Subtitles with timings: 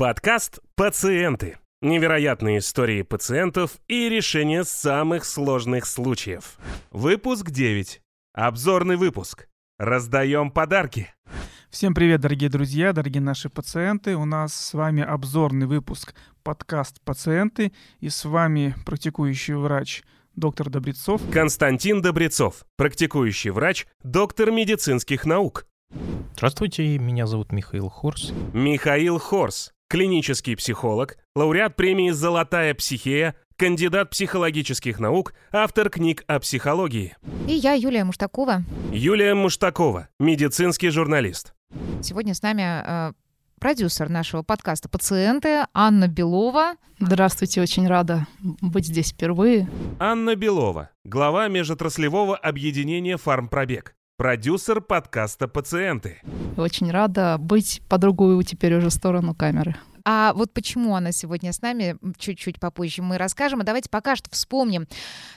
[0.00, 1.58] Подкаст «Пациенты».
[1.82, 6.56] Невероятные истории пациентов и решения самых сложных случаев.
[6.90, 8.00] Выпуск 9.
[8.32, 9.46] Обзорный выпуск.
[9.78, 11.12] Раздаем подарки.
[11.68, 14.16] Всем привет, дорогие друзья, дорогие наши пациенты.
[14.16, 17.72] У нас с вами обзорный выпуск подкаст «Пациенты».
[17.98, 20.02] И с вами практикующий врач
[20.34, 21.20] доктор Добрецов.
[21.30, 25.66] Константин Добрецов, практикующий врач, доктор медицинских наук.
[26.36, 28.32] Здравствуйте, меня зовут Михаил Хорс.
[28.54, 37.16] Михаил Хорс, клинический психолог, лауреат премии «Золотая психея», кандидат психологических наук, автор книг о психологии.
[37.48, 38.62] И я, Юлия Муштакова.
[38.92, 41.54] Юлия Муштакова, медицинский журналист.
[42.02, 43.12] Сегодня с нами э,
[43.58, 46.76] продюсер нашего подкаста «Пациенты» Анна Белова.
[47.00, 48.28] Здравствуйте, очень рада
[48.62, 49.68] быть здесь впервые.
[49.98, 56.18] Анна Белова, глава межотраслевого объединения «Фармпробег», продюсер подкаста «Пациенты».
[56.58, 59.76] Очень рада быть по другую теперь уже сторону камеры.
[60.04, 63.62] А вот почему она сегодня с нами, чуть-чуть попозже мы расскажем.
[63.62, 64.86] А давайте пока что вспомним,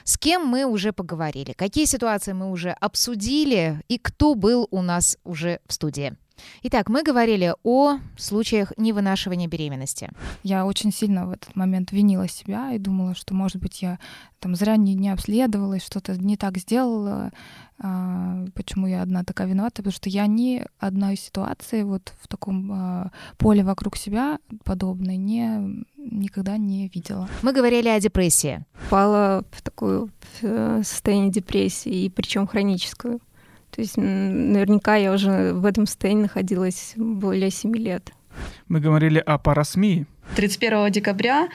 [0.04, 5.16] с кем мы уже поговорили, какие ситуации мы уже обсудили и кто был у нас
[5.24, 6.14] уже в студии.
[6.62, 10.10] Итак, мы говорили о случаях невынашивания беременности.
[10.42, 13.98] Я очень сильно в этот момент винила себя и думала, что, может быть, я
[14.40, 17.32] там зря не, не обследовалась, что-то не так сделала.
[17.78, 19.76] А, почему я одна такая виновата?
[19.76, 25.84] Потому что я ни одной ситуации вот в таком а, поле вокруг себя подобной не
[25.96, 27.28] никогда не видела.
[27.42, 28.64] Мы говорили о депрессии.
[28.90, 30.08] Пала в такое
[30.82, 33.20] состояние депрессии, и причем хроническую.
[33.74, 38.12] То есть наверняка я уже в этом состоянии находилась более 7 лет.
[38.68, 40.06] Мы говорили о парасмии.
[40.36, 41.48] 31 декабря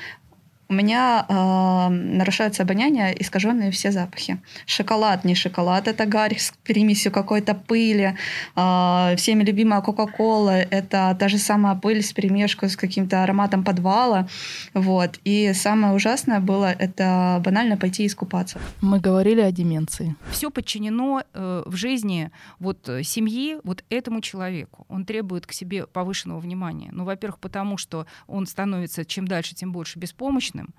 [0.70, 4.40] у меня э, нарушается обоняние, искаженные все запахи.
[4.68, 8.16] Шоколад, не шоколад, это гарь с примесью какой-то пыли.
[8.56, 14.28] Э, всеми любимая Кока-Кола, это та же самая пыль с перемешку с каким-то ароматом подвала.
[14.76, 15.20] Вот.
[15.24, 18.60] И самое ужасное было, это банально пойти искупаться.
[18.82, 20.16] Мы говорили о деменции.
[20.30, 22.30] Все подчинено э, в жизни
[22.60, 24.86] вот э, семьи вот этому человеку.
[24.88, 26.90] Он требует к себе повышенного внимания.
[26.92, 30.74] Ну, во-первых, потому что он становится чем дальше, тем больше беспомощным, опасным.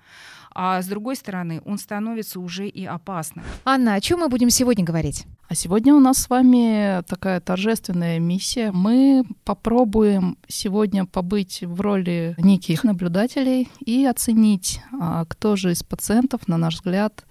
[0.53, 3.45] А с другой стороны, он становится уже и опасным.
[3.63, 5.25] Анна, о чем мы будем сегодня говорить?
[5.47, 8.71] А сегодня у нас с вами такая торжественная миссия.
[8.73, 16.49] Мы попробуем сегодня побыть в роли неких наблюдателей и оценить, а, кто же из пациентов,
[16.49, 17.23] на наш взгляд,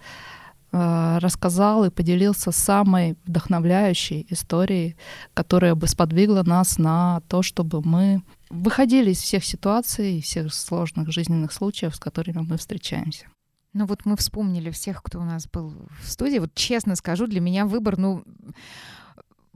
[0.71, 4.95] а, рассказал и поделился самой вдохновляющей историей,
[5.35, 11.51] которая бы сподвигла нас на то, чтобы мы выходили из всех ситуаций, всех сложных жизненных
[11.51, 13.27] случаев, с которыми мы встречаемся.
[13.73, 16.39] Ну вот мы вспомнили всех, кто у нас был в студии.
[16.39, 18.23] Вот честно скажу, для меня выбор, ну,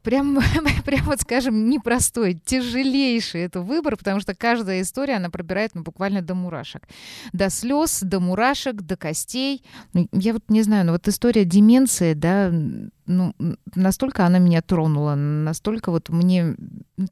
[0.05, 0.39] прям,
[0.85, 6.21] прям вот скажем, непростой, тяжелейший это выбор, потому что каждая история, она пробирает ну, буквально
[6.21, 6.87] до мурашек.
[7.33, 9.65] До слез, до мурашек, до костей.
[9.91, 12.51] Ну, я вот не знаю, но вот история деменции, да,
[13.05, 13.35] ну,
[13.75, 16.55] настолько она меня тронула, настолько вот мне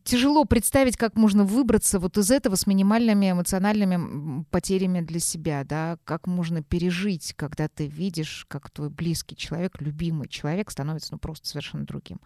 [0.04, 5.98] тяжело представить, как можно выбраться вот из этого с минимальными эмоциональными потерями для себя, да,
[6.06, 11.48] как можно пережить, когда ты видишь, как твой близкий человек, любимый человек становится ну, просто
[11.48, 12.20] совершенно другим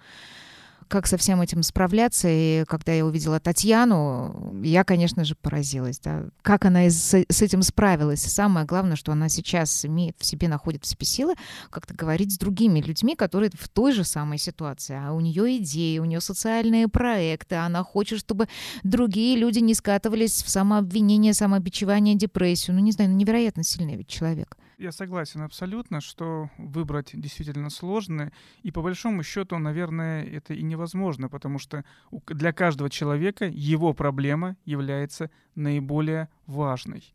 [0.87, 2.27] как со всем этим справляться.
[2.29, 5.99] И когда я увидела Татьяну, я, конечно же, поразилась.
[5.99, 6.25] Да?
[6.41, 8.21] Как она с, с этим справилась.
[8.21, 11.35] Самое главное, что она сейчас имеет в себе, находит в себе силы
[11.69, 14.99] как-то говорить с другими людьми, которые в той же самой ситуации.
[15.01, 17.55] А у нее идеи, у нее социальные проекты.
[17.55, 18.47] Она хочет, чтобы
[18.83, 22.75] другие люди не скатывались в самообвинение, самообичевание, депрессию.
[22.75, 24.57] Ну, не знаю, ну, невероятно сильный ведь человек.
[24.77, 28.31] Я согласен абсолютно, что выбрать действительно сложно.
[28.61, 31.83] И по большому счету, наверное, это и невозможно, потому что
[32.27, 37.11] для каждого человека его проблема является наиболее важной.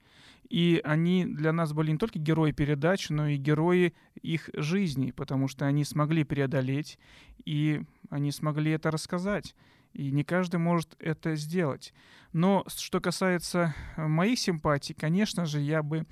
[0.48, 5.46] И они для нас были не только герои передач, но и герои их жизни, потому
[5.46, 6.98] что они смогли преодолеть,
[7.44, 9.54] и они смогли это рассказать.
[9.92, 11.92] И не каждый может это сделать.
[12.32, 16.06] Но что касается моих симпатий, конечно же, я бы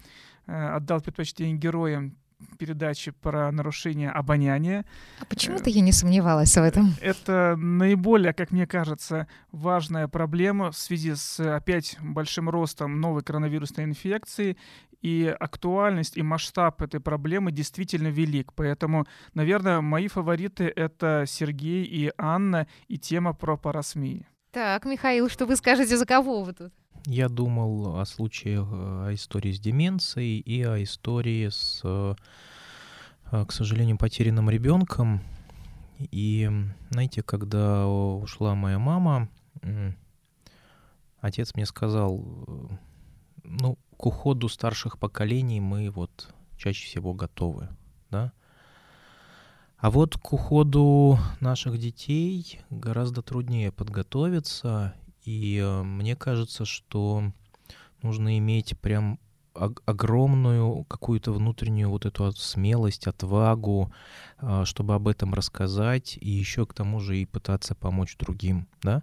[0.50, 2.16] Э, отдал предпочтение героям
[2.58, 4.84] передачи про нарушение обоняния.
[5.20, 6.94] А почему-то я не сомневалась в этом.
[7.00, 13.84] Это наиболее, как мне кажется, важная проблема в связи с опять большим ростом новой коронавирусной
[13.84, 14.56] инфекции.
[15.00, 18.52] И актуальность и масштаб этой проблемы действительно велик.
[18.54, 24.26] Поэтому, наверное, мои фавориты— это Сергей и Анна и тема про парасмии.
[24.52, 26.72] Так, Михаил, что вы скажете, за кого вы тут?
[27.06, 32.14] Я думал о случаях, э, о истории с деменцией и о истории с, э,
[33.32, 35.22] э, к сожалению, потерянным ребенком.
[35.98, 36.50] И,
[36.90, 39.28] знаете, когда ушла моя мама,
[41.20, 42.70] отец мне сказал,
[43.44, 47.68] ну, к уходу старших поколений мы вот чаще всего готовы,
[48.10, 48.32] да.
[49.78, 54.94] А вот к уходу наших детей гораздо труднее подготовиться,
[55.24, 57.32] и э, мне кажется, что
[58.02, 59.18] нужно иметь прям
[59.54, 63.92] огромную какую-то внутреннюю вот эту смелость, отвагу,
[64.38, 69.02] а, чтобы об этом рассказать, и еще к тому же и пытаться помочь другим, да.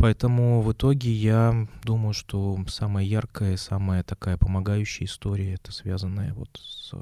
[0.00, 6.48] Поэтому в итоге я думаю, что самая яркая, самая такая помогающая история, это связанная вот
[6.62, 6.94] с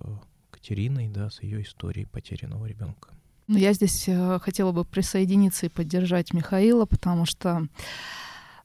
[0.51, 3.11] Катериной, да, с ее историей потерянного ребенка.
[3.47, 7.69] Ну, я здесь э, хотела бы присоединиться и поддержать Михаила, потому что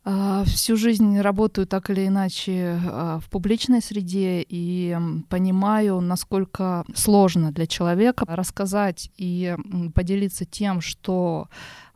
[0.05, 4.97] а, всю жизнь работаю так или иначе а, в публичной среде и
[5.29, 9.55] понимаю, насколько сложно для человека рассказать и
[9.95, 11.47] поделиться тем, что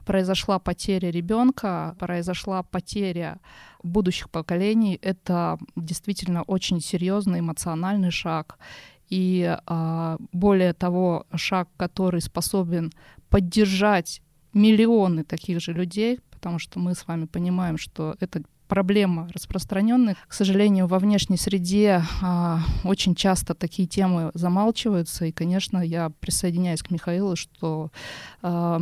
[0.07, 3.39] произошла потеря ребенка, произошла потеря
[3.83, 4.97] будущих поколений.
[5.01, 8.57] Это действительно очень серьезный эмоциональный шаг.
[9.09, 12.91] И а, более того, шаг, который способен
[13.29, 14.21] поддержать
[14.53, 20.15] миллионы таких же людей, потому что мы с вами понимаем, что это проблема распространенная.
[20.27, 26.81] К сожалению, во внешней среде а, очень часто такие темы замалчиваются, и, конечно, я присоединяюсь
[26.81, 27.91] к Михаилу, что
[28.41, 28.81] а,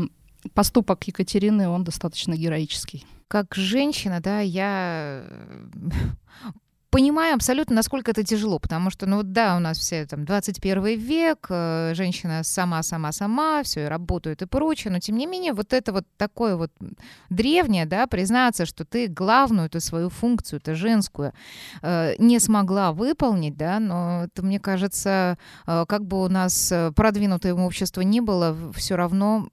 [0.53, 3.05] поступок Екатерины, он достаточно героический.
[3.27, 5.23] Как женщина, да, я
[6.95, 11.47] понимаю абсолютно, насколько это тяжело, потому что, ну да, у нас все там 21 век,
[11.49, 16.05] э, женщина сама-сама-сама, все и работает и прочее, но тем не менее вот это вот
[16.15, 16.71] такое вот
[17.29, 21.33] древнее, да, признаться, что ты главную эту свою функцию, это женскую,
[21.81, 25.37] э, не смогла выполнить, да, но это, мне кажется,
[25.67, 29.49] э, как бы у нас продвинутое общество не было, все равно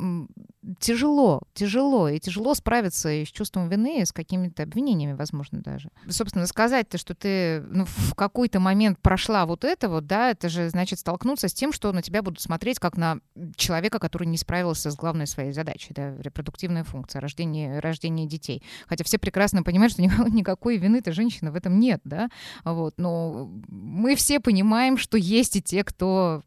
[0.78, 5.90] тяжело, тяжело, и тяжело справиться и с чувством вины, и с какими-то обвинениями, возможно, даже.
[6.08, 10.68] Собственно, сказать-то, что ты ну, в какой-то момент прошла вот это вот, да, это же
[10.68, 13.18] значит столкнуться с тем, что на тебя будут смотреть как на
[13.56, 18.62] человека, который не справился с главной своей задачей, да, репродуктивная функция, рождение, рождение детей.
[18.86, 22.28] Хотя все прекрасно понимают, что никакой вины-то женщины в этом нет, да,
[22.64, 26.42] вот, но мы все понимаем, что есть и те, кто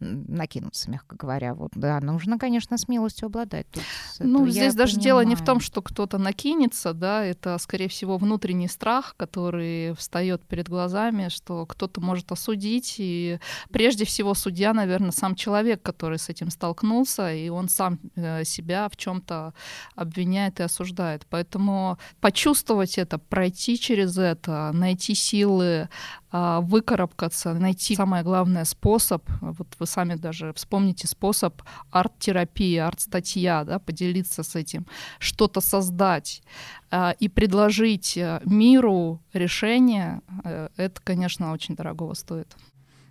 [0.00, 3.51] накинутся, мягко говоря, вот, да, нужно, конечно, смелостью обладать.
[3.72, 3.82] Тут
[4.18, 5.04] ну, здесь даже понимаю.
[5.04, 10.42] дело не в том, что кто-то накинется, да, это, скорее всего, внутренний страх, который встает
[10.42, 13.38] перед глазами, что кто-то может осудить, и
[13.70, 18.88] прежде всего судья, наверное, сам человек, который с этим столкнулся, и он сам э, себя
[18.88, 19.54] в чем-то
[19.94, 21.26] обвиняет и осуждает.
[21.28, 25.88] Поэтому почувствовать это, пройти через это, найти силы
[26.32, 34.42] выкарабкаться, найти самое главное способ, вот вы сами даже вспомните способ арт-терапии, арт-статья, да, поделиться
[34.42, 34.86] с этим,
[35.18, 36.42] что-то создать
[36.90, 42.56] а, и предложить э, миру решение, э, это, конечно, очень дорогого стоит.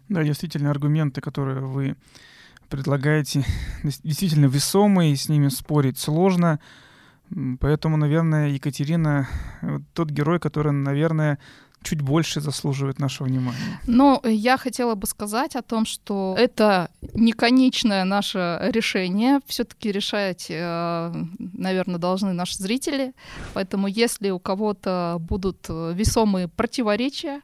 [0.10, 1.96] Да, действительно, аргументы, которые вы
[2.70, 3.44] предлагаете,
[3.84, 6.60] действительно весомые, с ними спорить сложно.
[7.60, 9.28] Поэтому, наверное, Екатерина
[9.94, 11.40] тот герой, который, наверное,
[11.84, 13.80] чуть больше заслуживает нашего внимания.
[13.88, 19.40] Но я хотела бы сказать о том, что это не конечное наше решение.
[19.48, 23.14] Все-таки решать, э, наверное, должны наши зрители.
[23.54, 27.42] Поэтому если у кого-то будут весомые противоречия,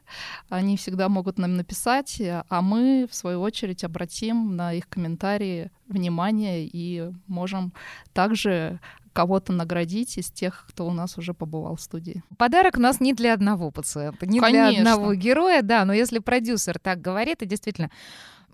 [0.48, 6.68] они всегда могут нам написать, а мы, в свою очередь, обратим на их комментарии внимание
[6.70, 7.72] и можем
[8.12, 8.80] также
[9.18, 12.22] кого-то наградить из тех, кто у нас уже побывал в студии.
[12.36, 14.70] Подарок у нас не для одного пациента, не Конечно.
[14.70, 17.90] для одного героя, да, но если продюсер так говорит, и действительно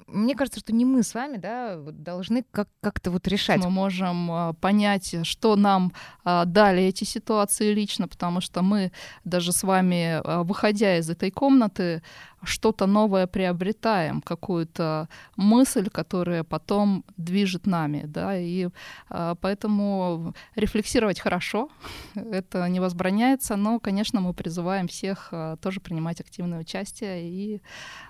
[0.07, 3.63] мне кажется, что не мы с вами, да, должны как- как-то вот решать.
[3.63, 5.93] Мы можем а, понять, что нам
[6.25, 8.93] а, дали эти ситуации лично, потому что мы
[9.25, 12.03] даже с вами, а, выходя из этой комнаты,
[12.47, 18.69] что-то новое приобретаем, какую-то мысль, которая потом движет нами, да, и
[19.11, 21.69] э, поэтому рефлексировать хорошо,
[22.15, 27.61] это не возбраняется, но, конечно, мы призываем всех э, тоже принимать активное участие и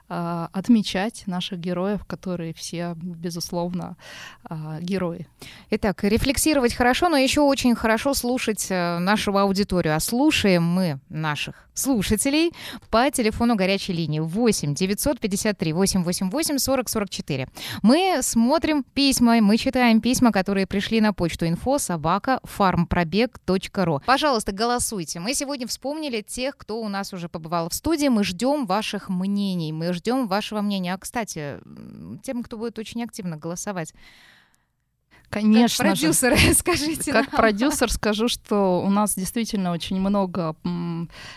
[0.09, 3.97] э, отмечать наших героев, которые все, безусловно,
[4.51, 5.27] э, герои.
[5.71, 12.53] Итак, рефлексировать хорошо, но еще очень хорошо слушать нашу аудиторию, а слушаем мы наших слушателей
[12.91, 17.49] по телефону горячей линии 8 953 888 40 44.
[17.83, 24.01] Мы смотрим письма, мы читаем письма, которые пришли на почту info собака farmpробег.ру.
[24.07, 25.21] Пожалуйста, голосуйте.
[25.21, 28.09] Мы сегодня вспомнили тех, кто у нас уже побывал в студии.
[28.09, 30.95] Мы ждем ваших мнений, мы ждем вашего мнения.
[30.95, 31.59] А, кстати,
[32.23, 33.95] тем, кто будет очень активно голосовать,
[35.35, 36.55] Конечно как продюсер, же.
[36.55, 37.13] скажите.
[37.13, 37.41] Как нам.
[37.41, 40.55] продюсер скажу, что у нас действительно очень много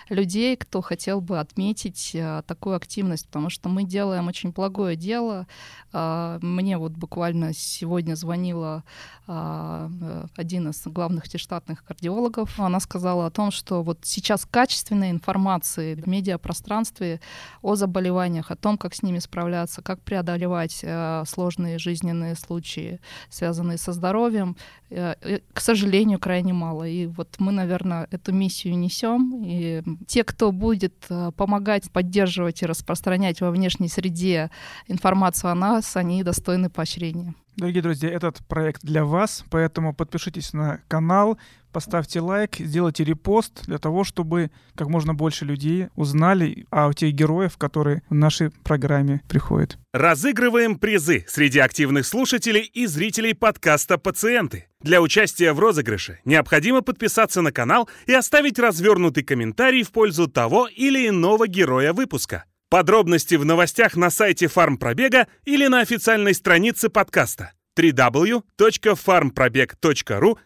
[0.09, 5.47] людей, кто хотел бы отметить а, такую активность, потому что мы делаем очень благое дело.
[5.93, 8.83] А, мне вот буквально сегодня звонила
[9.25, 9.89] а,
[10.35, 12.59] один из главных штатных кардиологов.
[12.59, 17.19] Она сказала о том, что вот сейчас качественной информации в медиапространстве
[17.63, 22.99] о заболеваниях, о том, как с ними справляться, как преодолевать а, сложные жизненные случаи,
[23.31, 24.57] связанные с со здоровьем,
[24.89, 26.83] э, э, к сожалению, крайне мало.
[26.83, 29.43] И вот мы, наверное, эту миссию несем.
[29.45, 34.49] И те, кто будет э, помогать, поддерживать и распространять во внешней среде
[34.89, 37.33] информацию о нас, они достойны поощрения.
[37.57, 41.39] Дорогие друзья, этот проект для вас, поэтому подпишитесь на канал,
[41.73, 47.57] поставьте лайк, сделайте репост для того, чтобы как можно больше людей узнали о тех героев,
[47.57, 49.79] которые в нашей программе приходят.
[49.91, 54.67] Разыгрываем призы среди активных слушателей и зрителей подкаста «Пациенты».
[54.81, 60.67] Для участия в розыгрыше необходимо подписаться на канал и оставить развернутый комментарий в пользу того
[60.67, 62.45] или иного героя выпуска.
[62.69, 70.37] Подробности в новостях на сайте фармпробега или на официальной странице подкаста www.farmprobег.ru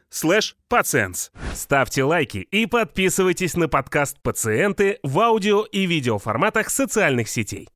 [0.69, 1.31] patients.
[1.55, 7.67] Ставьте лайки и подписывайтесь на подкаст «Пациенты» в аудио и видеоформатах социальных сетей.